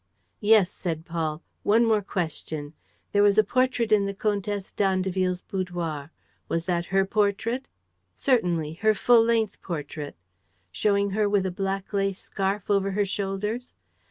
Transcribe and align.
"Yes," 0.39 0.71
said 0.71 1.05
Paul, 1.05 1.43
"one 1.61 1.85
more 1.85 2.01
question. 2.01 2.73
There 3.11 3.21
was 3.21 3.37
a 3.37 3.43
portrait 3.43 3.91
in 3.91 4.07
the 4.07 4.15
Comtesse 4.15 4.71
d'Andeville's 4.71 5.43
boudoir: 5.43 6.09
was 6.49 6.65
that 6.65 6.85
her 6.87 7.05
portrait?" 7.05 7.67
"Certainly, 8.15 8.79
her 8.81 8.95
full 8.95 9.23
length 9.23 9.61
portrait." 9.61 10.15
"Showing 10.71 11.11
her 11.11 11.29
with 11.29 11.45
a 11.45 11.51
black 11.51 11.93
lace 11.93 12.17
scarf 12.17 12.67
over 12.67 12.89
her 12.93 13.05
shoulders?" 13.05 13.75